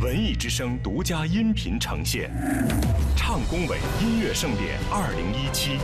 [0.00, 2.30] 文艺之声独家音频呈现，
[3.16, 5.78] 唱工委音乐盛典二零一七。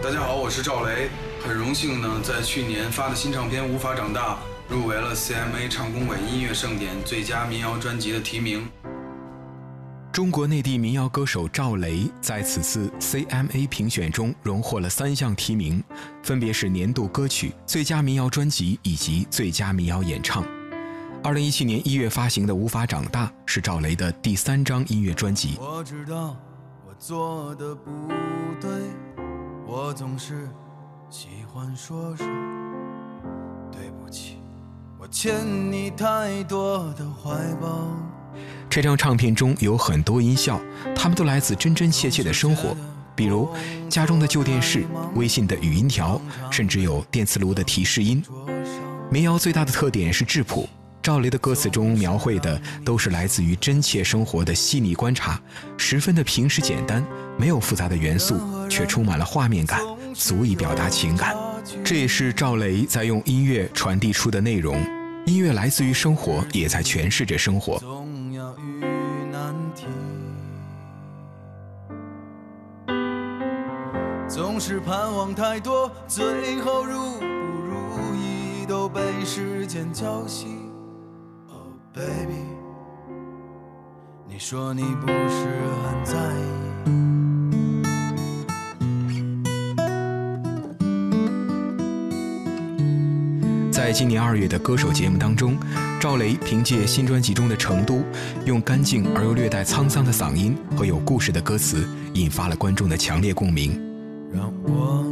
[0.00, 1.08] 大家好，我是赵雷，
[1.44, 4.34] 很荣幸呢，在去年发的新唱片《无法长大》
[4.68, 8.68] 入围了 CMA 唱工委音乐盛典最佳民谣专辑的提名。
[10.12, 15.82] 中国内地民谣歌手赵雷在此次 CMA 评选中荣获了三项提名，
[16.22, 20.46] 分别是年度歌曲、最佳民谣专辑以及最佳民谣演唱。
[21.24, 25.56] 二零一七年一月发行的《无法长大》是赵雷的第三张音乐专辑。
[25.60, 26.36] 我知道
[26.84, 27.90] 我做的不
[28.60, 28.68] 对，
[29.64, 30.48] 我总是
[31.08, 32.26] 喜欢说说
[33.70, 34.38] 对不起，
[34.98, 35.32] 我欠
[35.70, 37.88] 你太多的怀抱。
[38.68, 40.60] 这张唱片中有很多音效，
[40.96, 42.76] 它们都来自真真切切的生活，
[43.14, 43.48] 比如
[43.88, 48.20] 家中的旧电视、微信的语音条，甚至有电磁炉的提示音。
[49.08, 50.68] 民谣最大的特点是质朴，
[51.02, 55.40] 赵雷的歌词中描绘的都是来自于真切生活的细腻观察，
[55.76, 57.04] 十分的平实简单，
[57.36, 58.38] 没有复杂的元素，
[58.70, 59.80] 却充满了画面感，
[60.14, 61.34] 足以表达情感。
[61.84, 64.80] 这也是赵雷在用音乐传递出的内容。
[65.26, 67.80] 音乐来自于生活，也在诠释着生活。
[74.28, 80.46] 总是盼望太多，最后如不如意都被时间浇熄。
[82.02, 82.42] Oh baby，
[84.28, 85.46] 你说你不是
[85.84, 86.42] 很在意。
[93.70, 95.56] 在今年二月的歌手节目当中，
[96.00, 97.94] 赵雷凭借新专辑中的《成都》，
[98.44, 103.80] 用干净而又略带沧桑的嗓音和有故事的歌词，引发了观众的强烈共鸣。
[104.32, 105.04] 让我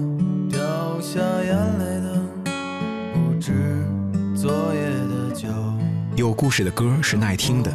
[6.21, 7.75] 有故事的歌是耐听的，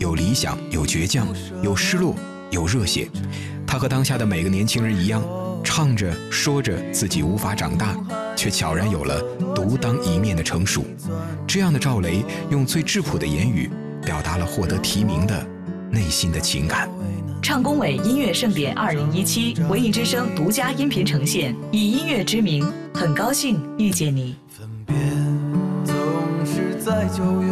[0.00, 1.28] 有理想，有倔强，
[1.62, 2.12] 有失落，
[2.50, 3.08] 有热血。
[3.64, 5.22] 他和当下的每个年轻人一样，
[5.62, 7.96] 唱着说着自己无法长大。
[8.36, 9.22] 却悄然有了
[9.54, 10.84] 独当一面的成熟。
[11.46, 13.70] 这样的赵雷，用最质朴的言语，
[14.04, 15.46] 表达了获得提名的
[15.88, 16.90] 内心的情感。
[17.40, 24.34] 唱工委音乐盛典二零一七，文艺之声独家音频呈现，以音乐之名，很高兴遇见你。
[24.48, 24.96] 分别
[25.84, 25.94] 总
[26.44, 27.48] 是在九月，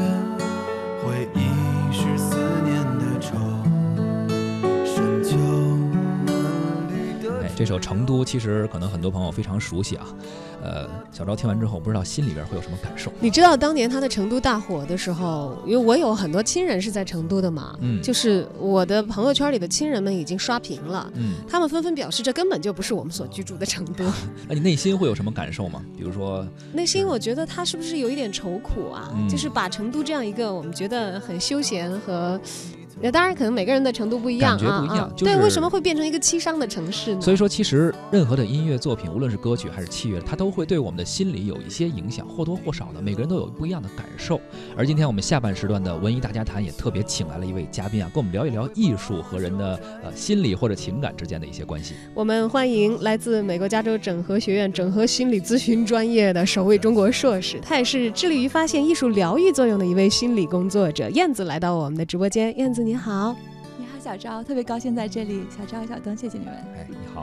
[7.62, 10.04] 这首《成都》其实可能很多朋友非常熟悉啊。
[10.60, 13.12] 呃，小昭听完之后，不知道心里边会有什么感受？
[13.20, 24.04] 你知道当年他的成都大火的时候，因为我有很多亲人是在成都的嘛，嗯，就是我的朋友圈里的亲人们已经刷屏了，嗯，他们纷纷表示这根本就不是我们所居住的成都。
[24.48, 25.80] 那你内心会有什么感受吗？
[25.96, 29.08] 比如说，内心我觉得他是不是有一点愁苦啊？
[29.14, 32.40] 嗯就是把成都这样一个我们觉得很休闲和。
[33.02, 35.12] 那当然，可能每个人的程度不一样感觉不一样啊。
[35.16, 37.20] 就是对，为什么会变成一个凄伤的城市呢？
[37.20, 44.40] 所以说，其实任何的音乐作品，无论是歌曲还是器乐，它都会对我们的心理有一些影响，或多或少的，每个人都有不一样的感受。
[44.76, 51.94] 而今天我们下半时段的文艺大家谈也特别请来了一位嘉宾啊，跟我们聊一聊艺术和人的呃心理或者情感之间的一些关系。
[52.14, 62.56] 我们欢迎来自美国加州整合学院整合心理咨询专业的首位中国硕士，他也是致力于发现艺术疗愈作用的一位心理工作者燕子来到我们的直播间。
[62.58, 63.34] 燕子你好。
[63.78, 65.44] 你好，小赵，特别高兴在这里。
[65.50, 66.54] 小赵、小灯，谢谢你们。
[66.76, 67.22] 哎，你好，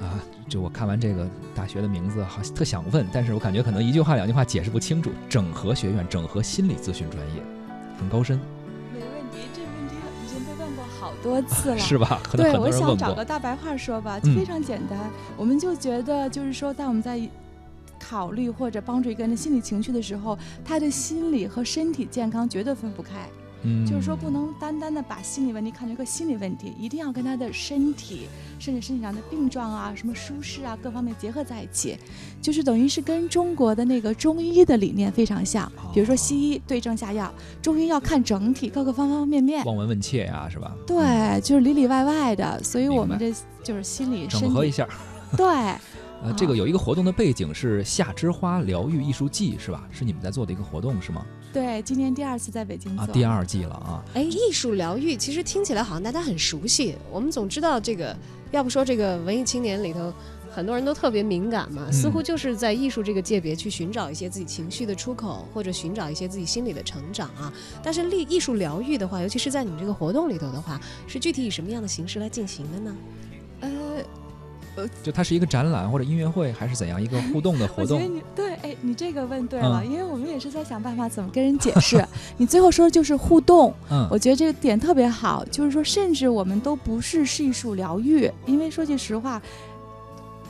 [0.00, 0.18] 啊，
[0.48, 5.10] 就我看完这个大学的名字，好特想问，但是我感觉可能一句话、两句话解释不清楚。
[5.28, 7.42] 整合学院整合心理咨询专业，
[7.98, 8.38] 很高深。
[8.94, 12.20] 没问题，这个问题已经被问过好多次了， 是吧？
[12.24, 12.96] 可能对，我想。
[12.96, 14.98] 找个大白话说吧，就非常简单。
[15.36, 17.20] 我们就觉得，就是说，当我们在
[17.98, 23.28] 考虑或者帮助一个人的心理情绪的时候，他的心理和身体健康绝对分不开。
[23.62, 31.96] 嗯，就是说，不能单单的把心理问题看成一个心理问题，一定要跟他的身体，甚至身体上的病状啊、什么舒适啊各方面结合在一起，
[32.40, 35.70] 就是等于是跟中国的那个中医的理念非常像。
[35.92, 39.64] 比如说西医对症下药，中医要看整体各个方方面面。
[39.64, 40.74] 望闻问切呀，是吧？
[40.86, 44.26] 对，就是里里外外的，所以我们明这就是心理。
[44.28, 44.88] 整合一下。
[45.36, 45.46] 对，
[46.22, 49.86] 呃，这个有一个活动的背景是夏之花疗愈艺术季，是吧？
[49.90, 51.26] 是你们在做的一个活动，是吗？
[51.58, 53.04] 对，今年第二次在北京做。
[53.04, 54.04] 啊，第二季了啊。
[54.14, 58.16] 哎，艺术疗愈其实听起来好像大家很熟悉，我们总知道这个，
[58.52, 60.12] 要不说这个文艺青年里头。
[60.50, 67.52] 很多人都特别敏感嘛，嗯似乎就是在艺术这个界别去寻找一些自己情绪的出口，或者寻找一些自己心理的成长啊。
[67.80, 72.96] 但是艺艺术疗愈的话，尤其是在你们这个活动里头的话，是具体以什么样的形式来进行的呢？
[74.78, 78.16] 呃， 就它是一个展览或者音乐会，还是怎样一个互动的活我觉得动？
[78.16, 79.90] 你对，哎，你这个问对了，嗯。
[79.90, 82.02] 因为我们也是在想办法怎么跟人解释。
[82.36, 84.06] 你最后说的就是互动，嗯。
[84.10, 89.40] 我觉得这个点特别好，就是说，甚至我们都不是艺术疗愈，因为说句实话，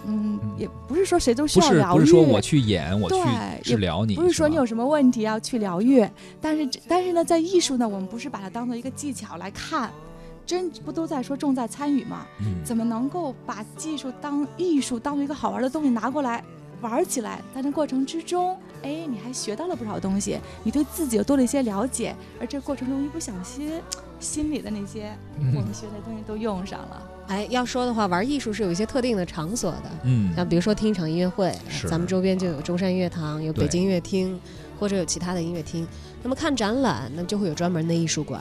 [0.06, 0.50] 嗯，嗯。
[0.58, 3.16] 也不是说谁都是要疗愈，不是说我去演，我去
[3.62, 6.06] 治疗你，不是说你有什么问题要去疗愈，
[6.40, 9.90] 但是但是呢，在艺术呢，我们不是把它当做一个技巧来看，
[10.48, 12.26] 真不都在说重在参与吗？
[12.40, 16.42] 嗯怎么能够把技术当艺术当做一个好玩的东西拿过来
[16.80, 17.42] 玩起来？
[17.54, 23.72] 在这过程之中，哎，你还学到了不少东西，你对自己又多了一些了解，而这过程中一不小心，
[24.18, 27.02] 心里的那些我们学的东西都用上了。
[27.26, 31.54] 哎，要说的话，玩艺术是有一些特定的场所的，嗯像比如说听一场音乐会，
[31.86, 34.40] 咱们周边就有中山音乐堂，有北京音乐厅，
[34.78, 35.86] 或者有其他的音乐厅。
[36.22, 38.40] 那么看展览，那就会有专门的艺术馆。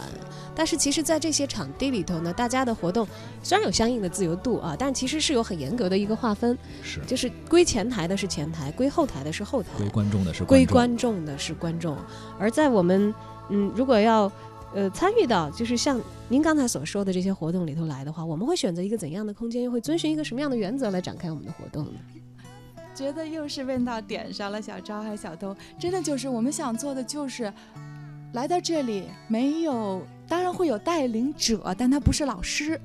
[0.56, 3.08] 但是其实，在这些场地里头呢，大家的活动
[3.44, 11.96] 虽然有相应的自由度啊，但其实是有很严格的一个划分，是就是归前台的是前台，归后台的是后台，归观众的是归众观众的是观众。
[12.40, 13.14] 而在我们
[13.50, 14.32] 嗯，如果要
[14.74, 21.92] 呃参与到就是像您刚才所说的这些活动里头来的话，我们会选择一个怎样的空间，又会遵循一个什么样的原则来展开我们的活动呢？
[22.98, 27.54] 觉得又是问到点上了，小昭还小东，真的就是我们想做的就是
[28.34, 32.82] 来到这里，没有，当然会有带领者，但他不是老师。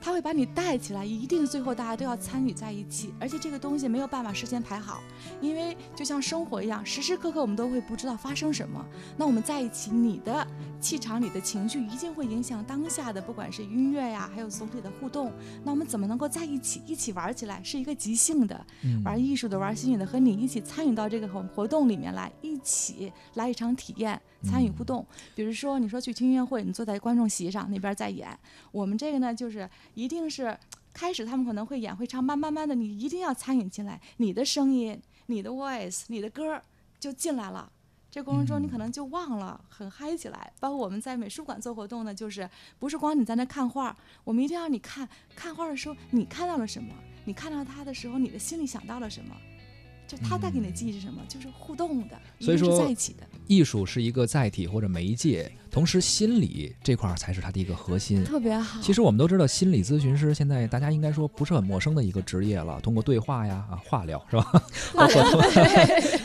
[0.00, 5.02] 他会把你带起来，一定最后大家都要参与在一起，而且这个东西没有办法事先排好，
[5.40, 8.84] 因为就像生活一样，时时刻刻我们都会不知道发生什么。
[9.16, 10.46] 那我们在一起，你的
[10.84, 15.32] 气场、里的情绪一定会影响当下的，不管是音乐呀，还有总体的互动。
[15.64, 25.06] 那我们怎么能够在一起，一起玩起来，是一个即兴的，嗯玩艺术的、玩心理的，和你一起参与到这个活活动里面来，一起来一场体验，参与互动。
[25.34, 28.38] 比如说，你说去听音乐会，你坐在观众席上，那边在演，
[28.70, 30.54] 我们这个呢，就是一定是
[30.92, 36.62] 开始他们可能会演会唱，慢慢慢的，你一定要参与进来，你的声音、你的 voice、你的歌儿
[37.00, 37.72] 就进来了。
[38.14, 40.52] 这过程中你可能就忘了，很嗨起来。
[40.60, 46.94] 包括我们在美术馆做活动呢，就是不是光你在那看画，我们一定要你看看画的时候，你看到了什么？
[47.24, 49.34] 你看到它的时候，你的心里想到了什么？
[50.14, 51.20] 就它带给你的记忆是什么？
[51.28, 58.22] 就是互动的，所以说在一起的，艺术是一个载体或者媒介，同时心理这块儿才是它的一个核心。
[58.24, 58.80] 特别好。
[58.80, 62.80] 其实我们都知道，心理咨询师现在大家应该说不是很陌生的一个职业了。
[62.80, 64.64] 通过对话呀、啊化疗是吧？
[64.94, 65.24] 包括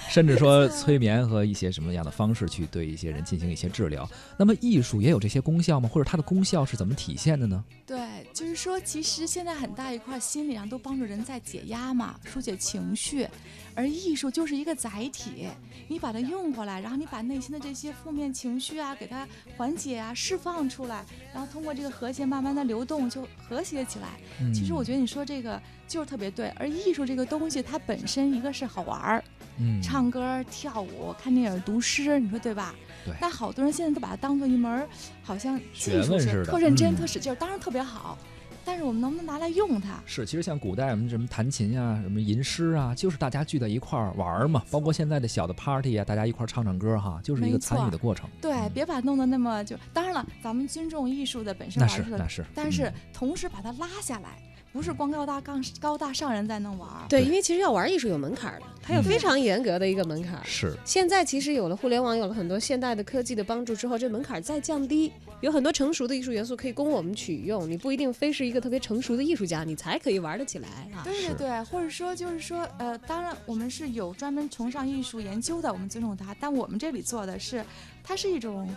[0.09, 4.09] 甚至说催眠和一些什么样的方式去对一些人进行一些治疗。
[4.37, 5.89] 那么艺术也有这些功效吗？
[5.91, 7.63] 或者它的功效是怎么体现的呢？
[7.85, 7.97] 对，
[8.33, 13.27] 就是说，其实现在很大一块心理上都帮助人在解压嘛，疏解情绪，
[13.75, 15.47] 而艺术就是一个载体，
[15.87, 19.27] 你把它用过来，然后你把内心的这些负面情绪啊，给它
[19.57, 21.03] 缓解啊，释放出来，
[21.33, 24.07] 然后通过这个和谐慢慢的流动，就和谐起来。
[24.39, 29.23] 嗯其实我觉得你说这个就是特别对，而艺术这个东西，它本身一个是好玩儿，
[29.59, 32.73] 嗯唱歌、跳舞、看电影、读诗，你说对吧？
[33.05, 34.87] 对但好多人现在都把它当做一门，
[35.23, 38.17] 好像技术似的特认真、嗯特使劲儿，当然特别好。
[38.65, 39.99] 但是我们能不能拿来用它？
[40.05, 44.61] 是，其实像古代我们什么弹琴呀、什么吟诗啊，就是大家聚在一块儿玩嘛。
[44.69, 48.29] 包括现在的小的 party 啊，大家一块儿唱唱歌哈，就是一个参与的过程。
[48.39, 49.75] 对，嗯别把它弄得那么就。
[49.91, 54.37] 当然了，咱们尊重艺术的本身那是那是，但是嗯同时把它拉下来，
[54.71, 57.05] 不是光高大杠高大上人在那玩儿。
[57.09, 60.43] 对，因为其实要玩艺术有门槛儿的，它有嗯非常严格的一个门槛儿。
[60.45, 65.11] 是现在其实有了互联网，有了很多现代的科技的帮助之后，这门槛儿再降低，
[65.41, 67.69] 有很多成熟的艺术元素可以供我们取用。
[67.69, 71.01] 你不一定非是一个特别成熟的艺术家，你才可以玩得起来啊。
[71.03, 77.65] 对对对，或者说就是说，呃，当然我们是有专门崇尚艺术研究的，我们尊重它，但我们这里做的是，
[78.03, 78.69] 它是一种，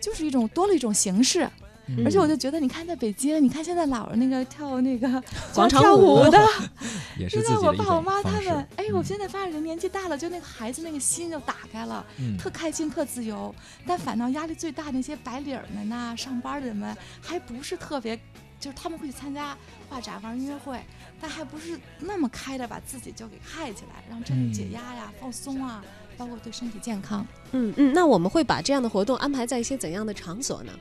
[0.00, 1.48] 就是一种多了一种形式，
[1.86, 2.04] 嗯。
[2.04, 5.22] 而且我就觉得，你看在北京，你看现在老人那个跳那个
[5.54, 6.16] 广场舞。
[6.22, 6.38] 舞的，
[7.18, 9.04] 也是真的，我爸我妈他们，哎，我嗯。
[9.04, 12.36] 现在发现人年纪大了，就那个孩子那个心就打开了，嗯。
[12.36, 13.54] 特开心，特自由。
[13.86, 18.16] 但反倒压力最大那些白领们呐、上班的人们，还不是特别，
[18.58, 19.56] 就是他们会去参加
[19.88, 20.80] 画展、玩音乐会，
[21.20, 24.72] 但还不是那么开的把自己就给嗨起来，让真的解嗯。
[24.72, 25.84] 压呀、放松啊，
[26.16, 27.26] 包括对身体健康。
[27.52, 30.72] 嗯嗯，那我们会把这样的活动安排在一些怎样的场所呢？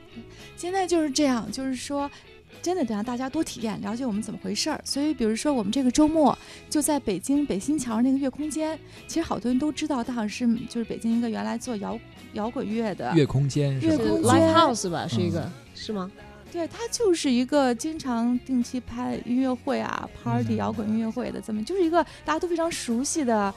[0.56, 2.10] 现在就是这样，就是说。
[2.62, 4.82] 真的得让大家多体验，了解我们怎么回事儿。
[4.84, 6.36] 所以，比如说我们这个周末
[6.68, 12.00] 就在北京北新桥那个月空间，其实好多人都知道，它好像是就是北京一个原来做摇
[12.34, 16.10] 摇滚乐的月空间是吧是乐空间 live house 吧，是一个、嗯是吗？
[16.52, 23.54] 对，它就是一个经常定期拍音乐会啊、party 嗯摇滚音乐会的，怎么就是一个大家都非常熟悉的。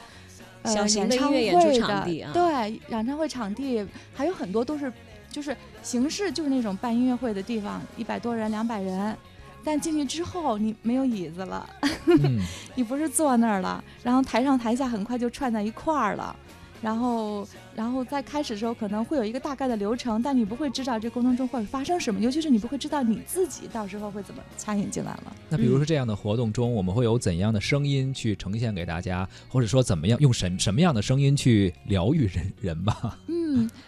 [0.63, 4.91] 呃，小型的演唱音乐演出会的场地啊对，演唱会场地还有很多都是，
[5.31, 9.15] 就是形式就是那种办音乐会的地方，一百多人、两百人，
[9.63, 11.69] 但进去之后你没有椅子了，
[12.07, 12.39] 嗯，
[12.75, 16.35] 你不是坐那儿了，然后台上台下很快就串在一块儿了。
[16.81, 25.35] 然后，然后在开始的时候可能会有一个大概的流程，但你不会知道这过程中会发生什么，尤其是你不会知道你自己到时候会怎么参与进来了。
[25.49, 33.17] 那比如说这样的活动中，我们会有怎样的声音去呈现给大家，或者说怎么样用什什么样的声音去疗愈人人吧？
[33.27, 33.35] 嗯，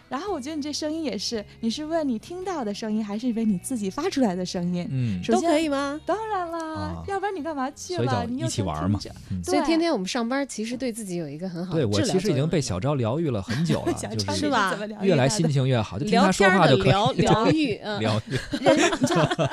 [0.10, 4.88] 然后我觉得你这声音也是，你是问你听到的声音，还是为你自己发出来的声音？
[4.92, 6.00] 嗯，首先都可以吗？
[6.06, 8.26] 当然啦，啊要不然你干嘛去了？
[8.30, 9.00] 你一起玩嘛
[9.32, 13.94] 嗯所以天天我们上班其实对自己有一个很好的对我其实已经被小昭疗愈了很久了，
[14.30, 17.12] 是是吧怎么疗愈越来心情越好，就听聊他说天儿的话就可以疗
[17.44, 18.64] 疗愈， 嗯，疗愈。
[18.64, 18.78] 人，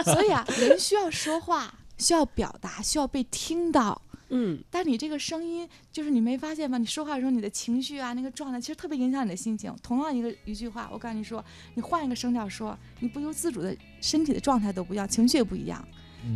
[0.05, 4.01] 所以啊，人需要说话，需要表达，需要被听到。
[4.31, 6.79] 嗯，但你这个声音，就是你没发现吗？
[6.79, 9.75] 你说话的时候，你的情绪啊，那个状态，其实特别影响你的心情。
[9.83, 11.45] 同样一个一句话，我告诉你说，
[11.75, 15.83] 你换一个声调说，你不由自主的身体的状态都不一样，情绪也不一样。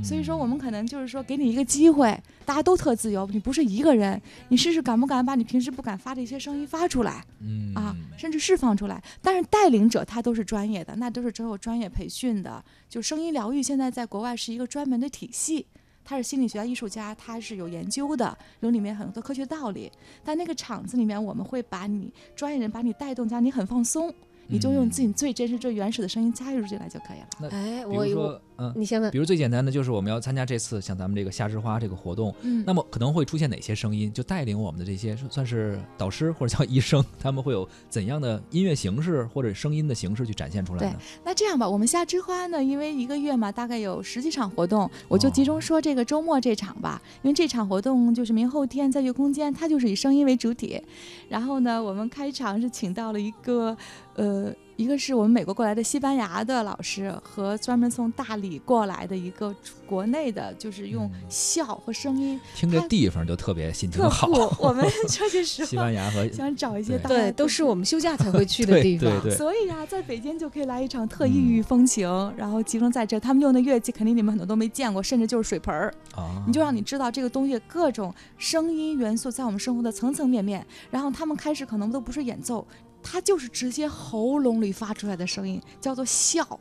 [0.03, 4.19] 所以说，我们可能就是说，给你一个机会，大家都特自由，你不是一个人，
[4.49, 9.03] 你试试敢不敢把你平时不敢发的一些声音发出来嗯啊，甚至释放出来。
[9.21, 12.65] 但是带领者他都是专业的，那都是只有专业培训的。
[12.89, 15.67] 就声音疗愈现在在国外是一个专门的体系。
[16.05, 19.91] 他是心理学家、艺术家，他是有研究的，有里面很多科学道理。
[20.25, 24.13] 但那个场子里面，我们会把你专业人把你带动，让你很放松，
[24.49, 27.51] 你就用自己最真实、最原始的声音加入进来就可以了。
[27.51, 34.13] 哎，比我说，嗯，你先问比，如最简单的就是我们要参加这次像咱们这个夏之花这个活动，嗯，那么可能会出现哪些声音？
[34.13, 40.99] 就带领我们的这些算是导师或者叫医生，他们会有怎样的音乐形式或者声音的形式去展现出来呢？
[41.25, 47.01] 那这样吧，我们夏之花呢，因为一个月嘛，大概有十几场活动，我就集中说这个周末这场吧。
[47.23, 50.81] 因为这场活动就是明后天在月空间，它就是以声音为主体。
[51.29, 53.77] 然后呢，我们开场是请到了一个，
[54.15, 59.55] 呃，一个是我们美国过来的西班牙的老师，和专门从大理过来的一个
[59.87, 64.27] 国内的，就是用嗯笑和声音听着地方就特别心情特好。
[64.29, 64.55] 酷。
[64.69, 69.11] 我们说句实西，班牙和 想找一些对大家对，都是我们休假才会去的地方。
[69.23, 73.19] 对对所以啊，在北京就可以来一场特异域风情，然后集中在这。
[73.19, 75.95] 他们用的乐器肯定你们很多都没见过，甚至就是水盆儿。
[76.15, 80.67] 啊，你就让你知道这个东西各种声音元素在我们生活的层层面面。
[80.91, 82.67] 然后他们开始可能都不是演奏，
[83.03, 86.61] 它就是直接喉咙里发出来的声音，叫做笑，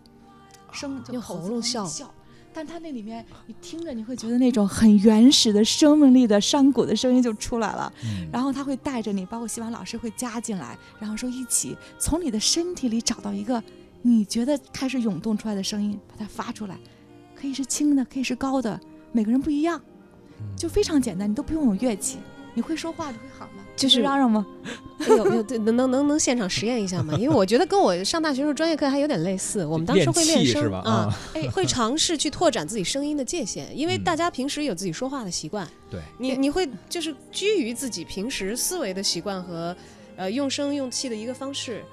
[0.72, 2.14] 声就喉咙笑笑。
[2.54, 7.94] 但它那里面，你听着你会觉得那种很原始的生命力的山谷的声音就出来了。
[8.04, 13.64] 嗯然后他会带着你，包括希望老师会加进来，然后说一起从你的身体里找到一个
[14.02, 16.78] 你觉得开始涌动出来的声音，把它发出来，
[17.36, 18.78] 可以是轻的，可以是高的，
[19.14, 19.82] 每个人不一样，
[20.58, 22.18] 就非常简单，你都不用有乐器，
[22.54, 23.64] 你会说话，你会喊吗？
[23.76, 24.46] 就是嚷嚷吗？
[25.08, 27.14] 有有对能能能能现场实验一下吗？
[27.18, 30.80] 因为我觉得跟我上大学时候专业课还有点类似，我们当时会练声气是吧？
[30.86, 39.76] 啊，，哎，会尝试去拓展自己声音的界限，因为嗯大家平时有自己说话的习惯，对，你你会就是居于自己平时思维的习惯和
[40.18, 41.84] 呃用声用气的一个方式。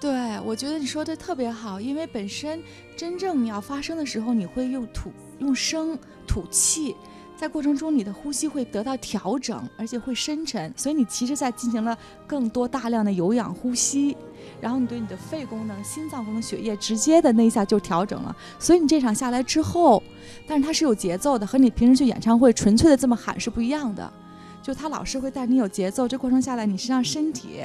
[0.00, 2.62] 对，我觉得你说的特别好，因为本身
[2.96, 6.94] 真正你要发声的时候，你会用吐、用声吐气，
[7.38, 14.16] 在过程中你的呼吸会得到调整，而且会深沉，所以你其实在进行了更多大量的有氧呼吸，
[14.60, 18.36] 然后你对你的肺功能、心脏功能、血液直接的那一下就调整了。
[18.58, 20.02] 所以你这场下来之后，
[20.48, 24.12] 但是它是有节奏的，和你平时去演唱会纯粹的这么喊是不一样的。
[24.60, 27.60] 就他老师会带你有节奏，这过程下来，你实际上身体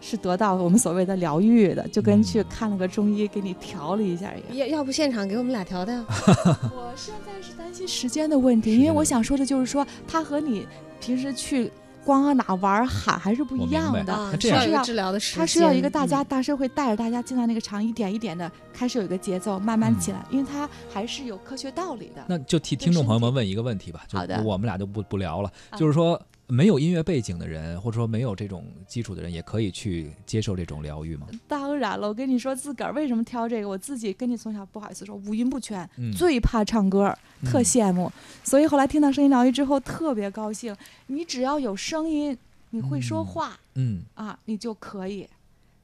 [0.00, 4.56] 是得到我们所谓的疗愈的，就跟去看了个中医给你调了一下一样。
[4.56, 5.96] 要要不现场给我们俩调调？
[6.72, 10.66] 我现在是担心时间的问题，因为我想说的就是说，它和你
[11.00, 11.70] 平时去
[12.04, 14.14] 光啊哪玩儿喊还是不一样的。
[14.14, 22.24] 啊，那这样是要需要治疗的时间，它需要一个大家嗯大师会带着大家进到那个场，一点一点的开始有一个节奏，慢慢嗯起来，因为它还是有科学道理的。
[22.28, 31.26] 那就替听众朋友们问一个问题吧，就好的我们俩就不不聊了，啊就是说没有音乐背景的人，或者说没有这种基础的人，也可以去接受这种疗愈吗？
[31.46, 33.68] 当然了，我跟你说，自个儿为什么挑这个？
[33.68, 37.14] 我自己跟你从小不好意思说，五音不全，嗯最怕唱歌，
[37.44, 38.10] 特嗯羡慕。
[38.42, 40.74] 所以后来听到声音疗愈之后，特别高兴。
[41.08, 42.36] 你只要有声音，
[42.70, 45.28] 你会说嗯话、嗯啊，你就可以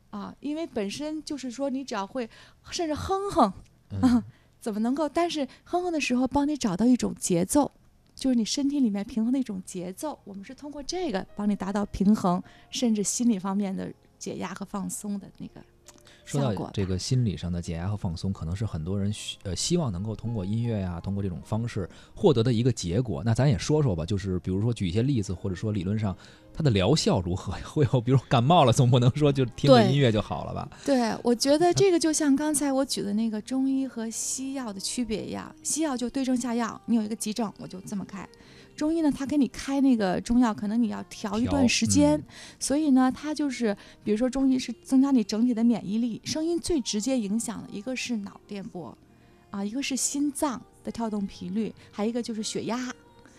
[0.08, 2.26] 啊，因为本身就是说，你只要会，
[2.70, 3.52] 甚至哼哼，
[3.90, 4.22] 嗯
[4.62, 5.06] 怎么能够？
[5.06, 7.70] 但是哼哼的时候，帮你找到一种节奏。
[8.24, 15.62] 就是你身体里面平衡的一种节奏，我们是通过这个帮你达到平衡，甚至心理方面的解压和放松的那个
[16.24, 16.54] 说。
[16.54, 19.12] 到这个心理上的解压和放松，可能是很多人
[19.42, 23.22] 呃希望能够通过音乐呀、通过这种方式获得的一个结果。
[23.24, 26.16] 那咱也说说吧，就是比如说举一些例子，或者说理论上
[26.52, 27.52] 它的疗效如何？
[27.64, 30.68] 会有比如感冒了，总不能说就听个音乐就好了吧？
[30.84, 38.28] 对，我觉得这个就像刚才我举的那个中医和西药的区别一样，西药就对症下药，你有一个急症我就这么开。
[38.76, 42.24] 中医呢，他给你开那个中药，可能你要调一段时间，嗯
[42.58, 48.96] 所以呢，它就是，比如说中医是增加你整体的免疫力，声音最直接影响的一个是脑电波，
[49.50, 52.78] 啊，一个是心脏的跳动频率，还有一个就是血压。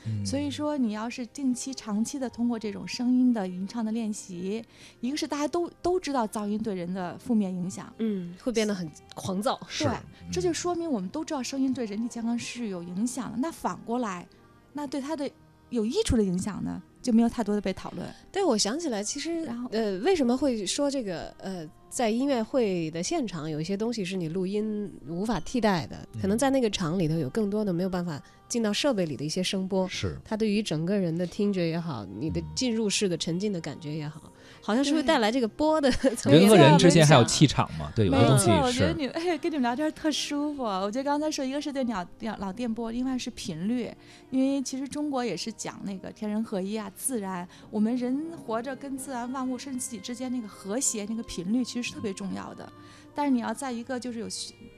[0.08, 4.64] 嗯所以说，你要是定期、长期的通过这种声音的吟唱的练习，
[5.02, 9.60] 一个是大家都都知道噪音对人的负面影响，嗯，会变得很狂躁。
[9.68, 9.94] 是对，
[10.32, 13.38] 这就嗯说明我们都知道声音对人体健康是有影响的。
[13.40, 14.28] 那反过来，
[14.76, 15.28] 那对他的
[15.70, 18.06] 有益处的影响呢，就没有太多的被讨论。
[18.32, 26.38] 对，我想起来，其实然后呃，为什么会说这个呃，在音乐会的现场有一些东西是你录音无法替代的，可能嗯。
[26.38, 30.20] 在那个场里头有更多的没有办法进到设备里的一些声波，是。
[30.26, 32.46] 它对于整个人的听觉也好，你的嗯。
[32.54, 34.32] 进入式的沉浸的感觉也好，
[34.66, 37.92] 好像是会对带来这个波的 层人和人之间还有气场嘛？
[37.96, 40.64] 对，有没些东西错，我觉得你哎跟你们聊天特舒服。
[40.64, 43.94] 我觉得刚才说一个是对脑电脑电波，另外是频率，
[44.32, 52.68] 因为其实中国也是讲那个天人合一啊，自然，我们人活着跟自然万物甚至自己之间那个和谐那个频率其实是特别重要的。
[53.16, 54.28] 但是你要在一个就是有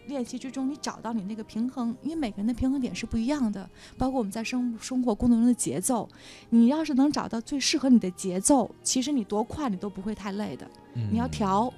[0.06, 6.08] 练习之中，你找到你那个平衡，因为每个人的平衡点是不一样的，包括我们在生生活工作中的节奏，
[6.52, 10.70] 你要是能找到最适合你的节奏，其实你多快你都不会太累的。
[11.12, 11.74] 你要嗯调。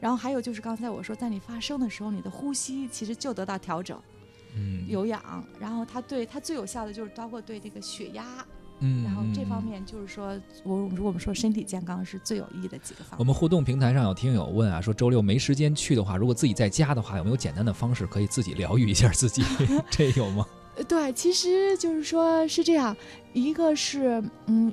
[0.00, 3.98] 然后还有就是刚才我说，在你发声的时候，你的呼吸其实就得到调整、
[4.56, 5.44] 嗯有氧。
[5.58, 8.44] 然后它对它最有效的就是包括对这个血压，
[8.80, 13.18] 嗯，然后这方嗯面就是说，我如果我们说身体健康是最有益的几个方面。
[13.18, 19.42] 我们互动平台上有听友问啊，说周六没时间去的话，如果自己在家的话，有没有简单的方式可以自己疗愈一下自己？
[19.90, 20.46] 这有吗？
[20.76, 22.96] 呃对，其实就是说是这样，
[23.32, 24.72] 一个是嗯，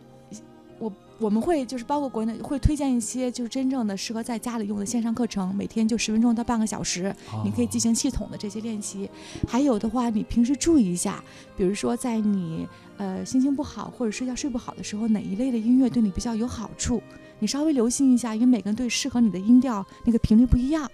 [1.22, 9.10] 我我们会就是包括国内会推荐一些就是真正的适合在家里用的线上课程，每天就十分钟到半个小时，你可以进行系统的这些练习。
[9.48, 11.24] 还有的话，你平时注意一下，
[11.56, 17.02] 比如说在你呃心情不好或者睡觉睡不好的时候，哪一类的音乐对你比较有好处，
[17.40, 20.92] 你稍微留心一下，因为每个人对适合你的音调那个频率不一样。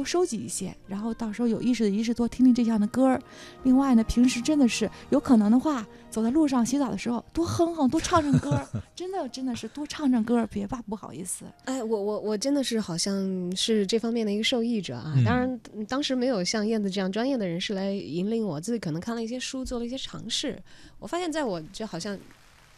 [0.00, 3.20] 多收集一些，然后到时候有意识的意识多听听这样的歌儿。
[3.64, 11.44] 另外呢，平时真的是有可能的话，走在路上洗澡的时候多哼哼，多唱唱歌儿， 真的真的是多唱唱歌儿，别怕不好意思。
[11.66, 15.12] 哎，我我我真的是好像是这方面的一个受益者啊。
[15.16, 20.58] 嗯当然，嗯当时没有像燕子这样专业的人士来引领我，自己可能看了一些书，做了一些尝试。
[20.98, 22.18] 我发现，在我就好像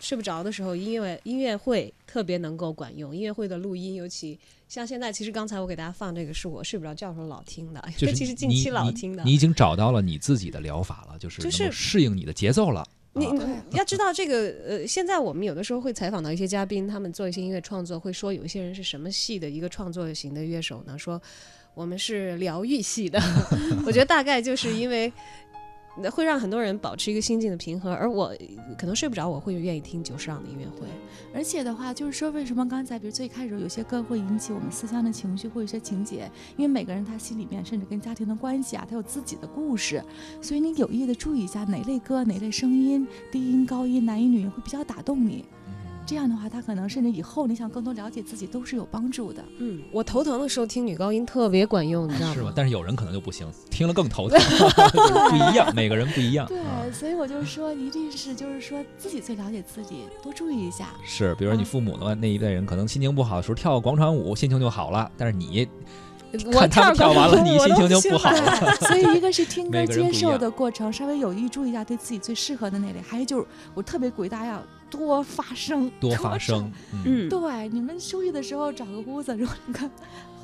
[0.03, 3.15] 睡不着的时候，音乐音乐会特别能够管用。
[3.15, 4.37] 音乐会的录音，尤其
[4.69, 9.23] 像现在，其实刚才我给大家放这个，是我睡不着觉的时候老听的，就是尤 其是近期老听的。
[9.23, 12.85] 你已经找到了你自己的疗法了，就是就是适应你的节奏了。
[13.13, 20.99] 你啊你要知道这个呃，现在我们有的时候会采访到一些嘉宾，他们做一些音乐创作，会说有一些人是什么系的一个创作型的乐手呢？
[20.99, 21.23] 说
[21.75, 23.21] 我们是疗愈系的，
[23.87, 25.13] 我觉得大概就是因为。
[25.97, 28.35] 那会让很多人保持一个心境的平和，而我
[28.79, 30.87] 可能睡不着，我会愿意听久石让的音乐会。
[31.35, 36.31] 而且的话，就是说，为什么刚才比如最开始有些歌会引起我们思乡的情绪或者一些情节？
[36.57, 40.03] 因为每个人他心里面甚至跟家庭的关系啊，他有自己的故事，
[40.41, 45.45] 所以你有意的注意一下哪类歌、哪类声音、低音、高音、男音、女音会比较打动你。
[46.05, 49.43] 这样的话，他可能甚至以后你想更多了解自己都是有帮助的。
[49.59, 52.35] 嗯，我头疼的时候听女高音特别管用，你知道吗？
[52.35, 52.53] 是吧？
[52.55, 54.39] 但是有人可能就不行，听了更头疼，
[55.31, 56.47] 不一样，每个人不一样。
[56.47, 60.89] 对，啊所以我就说，一定是就是说自己最了解自己，多注意一下。
[61.05, 65.11] 是，比如说你父母的话，那一代人可能心情不好的时候跳个广场舞，心情就好了。
[65.17, 65.67] 但是你
[66.47, 68.75] 我看他们跳完了，你心情就不好了。
[68.89, 73.01] 所以一个是听歌接受的过程，稍微有意注意一下对自己最适合的那类。
[73.07, 74.63] 还有就是，我特别鼓励大家要
[74.93, 76.73] 多发声，多发唱声。
[76.93, 79.91] 嗯，嗯，对，你们休息的时候找个屋子，然后你看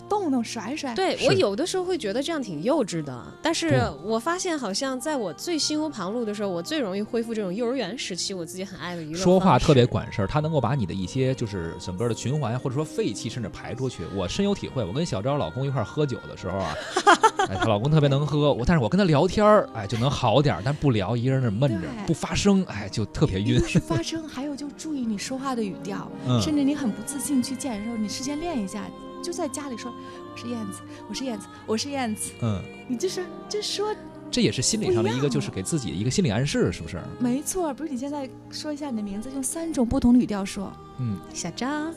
[0.09, 0.95] 动动甩甩。
[0.95, 14.05] 对我有的时候会觉得这样挺幼稚的，但是我发现好像在我最心无旁骛的时候，我最容易恢复这种幼儿园时期我自己很爱的娱乐方说话特别管事儿，他能够把你的一些就是整个的循环或者说废气甚至排出去。
[14.17, 16.75] 我深有体会，我跟小昭老公一块儿喝酒的时候啊，
[17.49, 23.69] 哎，她老公特别能喝，我但是我跟他聊天儿，哎，就能好点儿，但不聊，一个人那闷着不发声，哎，就特别晕一个。
[23.69, 28.85] 是发声，还有就注意你说话的语调，嗯甚至你很不自信去见人的时候，你事先练一下，
[29.23, 29.93] 就在家里说
[30.33, 33.95] 我是燕子，我是燕子，我是燕子，嗯，你就是就说
[34.31, 37.01] 这也是心理上的一个，就是给自己的一个心理暗示，是不是？
[37.19, 37.73] 没错。
[37.75, 41.93] 比如你现在说一下你的名字，用三种不同的语调说，嗯，小张，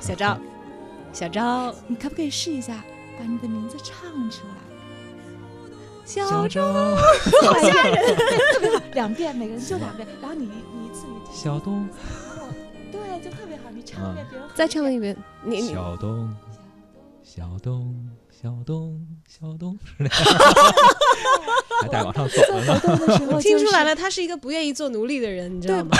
[0.00, 0.40] 小张，
[1.12, 2.84] 小张， 你可不可以试一下
[3.18, 4.54] 把你的名字唱出来？
[6.04, 6.64] 小张，
[6.96, 11.88] 好吓人， 两遍，每个人就两遍，然后你你一次你小东。
[13.74, 16.34] 你唱一遍，别人再唱一遍，你你小东，
[17.22, 20.12] 小东，小东，小东，是那样，
[21.82, 22.60] 还带往上走做。
[22.60, 25.96] 活动的时候，听出来了，他是一个不愿意做奴隶的人，你知道对，吗？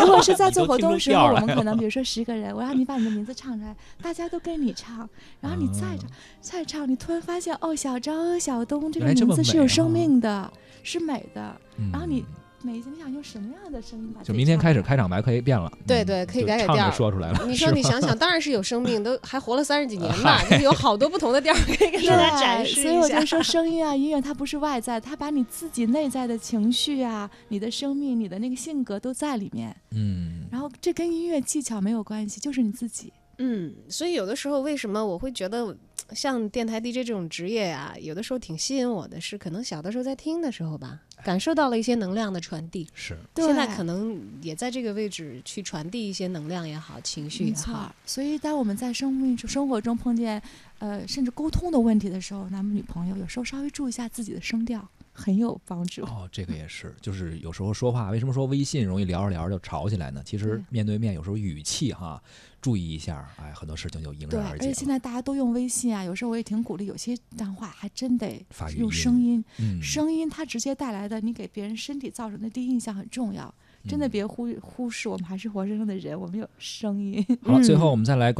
[0.00, 5.08] 如果是在做活动的时候，我们可能比如说十个人，我让你把你的名字唱出来，大家都跟你唱，
[5.40, 10.52] 然后你再啊唱，再唱，你突然发现哦，小张、小东这个名字是有生命的，
[10.82, 11.56] 是美的。
[11.92, 12.34] 然后你嗯
[12.66, 17.46] 每一次你想用什么样的声音把就明天开始开场白可以变了，嗯对对可以改改调儿说出来了。
[17.46, 22.96] 你说你想想，当然是有生命，都 还活了三十几年嘛，就是有好多不同的调儿可以给大家展示所以。
[22.96, 29.74] 我就说，声音啊，音乐它不是外在，它把你自己内在的情绪啊、你的生命、你的那个性格都在里面。
[29.92, 33.12] 嗯，然后这跟音乐技巧没有关系，就是你自己。
[33.38, 35.76] 嗯，所以有的时候为什么我会觉得
[36.12, 42.88] 像电台 DJ 这种职业啊、有的时候挺吸引我的是，可能小的时候在听的时候吧，感受到了一些能量的传递。
[42.94, 50.40] 是现在可能也在这个位置去传递一些能量也好，情绪也没错好。，所以当我们在生命中、生活中碰见，
[50.78, 56.02] 呃，甚至沟通的问题的时候，男女朋友有时候稍微注意一下自己的声调，很有帮助。
[56.02, 60.22] 哦，这个也是，就是有时候说话，为什么说微信容易聊着聊着就吵起来呢？
[60.24, 62.22] 其实面对面有时候语气哈，
[62.60, 64.70] 注意一下，哎，很多事情就迎对，刃而解了。
[64.70, 73.52] 而且现在大家都用微信啊，有时候我也挺鼓励，有些脏话还真得用发语音声音，嗯，声音它直接带来的，你给别人身体造成的第一印象很重要，
[73.88, 77.24] 真的嗯别忽忽视，我们还是活生生的人，我们有声音。
[77.42, 78.34] 好，最嗯后我们再来关。